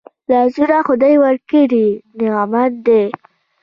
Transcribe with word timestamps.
لاسونه 0.29 0.77
خدای 0.87 1.15
ورکړي 1.23 1.87
نعمت 2.21 2.73
دی 2.87 3.03